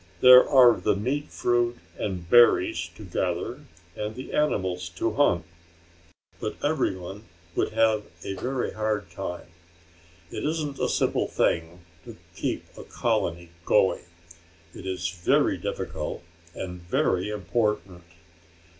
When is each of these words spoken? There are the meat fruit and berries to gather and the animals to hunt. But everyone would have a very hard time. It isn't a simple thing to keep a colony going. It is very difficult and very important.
There 0.21 0.49
are 0.49 0.79
the 0.79 0.95
meat 0.95 1.29
fruit 1.29 1.77
and 1.95 2.27
berries 2.27 2.89
to 2.95 3.05
gather 3.05 3.59
and 3.95 4.15
the 4.15 4.33
animals 4.33 4.89
to 4.95 5.11
hunt. 5.13 5.45
But 6.39 6.55
everyone 6.63 7.25
would 7.55 7.73
have 7.73 8.05
a 8.23 8.33
very 8.33 8.71
hard 8.73 9.11
time. 9.11 9.45
It 10.31 10.43
isn't 10.43 10.79
a 10.79 10.89
simple 10.89 11.27
thing 11.27 11.81
to 12.05 12.17
keep 12.35 12.65
a 12.75 12.83
colony 12.83 13.51
going. 13.63 14.05
It 14.73 14.87
is 14.87 15.07
very 15.07 15.57
difficult 15.59 16.23
and 16.55 16.81
very 16.81 17.29
important. 17.29 18.01